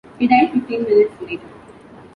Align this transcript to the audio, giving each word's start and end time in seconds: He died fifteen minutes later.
He 0.17 0.27
died 0.27 0.51
fifteen 0.51 0.81
minutes 0.81 1.13
later. 1.21 1.47